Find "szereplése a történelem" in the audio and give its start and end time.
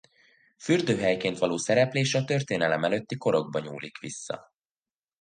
1.57-2.83